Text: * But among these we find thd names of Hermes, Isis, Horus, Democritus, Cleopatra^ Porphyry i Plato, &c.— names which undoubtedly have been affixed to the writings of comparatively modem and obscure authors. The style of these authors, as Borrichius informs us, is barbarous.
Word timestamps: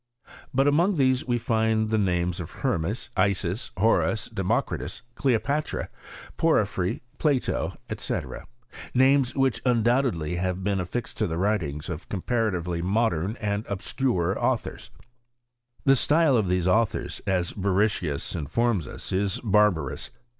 * 0.29 0.39
But 0.51 0.67
among 0.67 0.95
these 0.95 1.27
we 1.27 1.37
find 1.37 1.89
thd 1.91 2.01
names 2.01 2.39
of 2.39 2.49
Hermes, 2.49 3.11
Isis, 3.15 3.69
Horus, 3.77 4.29
Democritus, 4.29 5.03
Cleopatra^ 5.15 5.89
Porphyry 6.37 6.93
i 6.95 7.01
Plato, 7.19 7.75
&c.— 7.95 8.19
names 8.95 9.35
which 9.35 9.61
undoubtedly 9.63 10.37
have 10.37 10.63
been 10.63 10.79
affixed 10.79 11.17
to 11.17 11.27
the 11.27 11.37
writings 11.37 11.87
of 11.87 12.09
comparatively 12.09 12.81
modem 12.81 13.37
and 13.39 13.63
obscure 13.67 14.43
authors. 14.43 14.89
The 15.85 15.95
style 15.95 16.35
of 16.35 16.47
these 16.47 16.67
authors, 16.67 17.21
as 17.27 17.53
Borrichius 17.53 18.33
informs 18.35 18.87
us, 18.87 19.11
is 19.11 19.39
barbarous. 19.43 20.09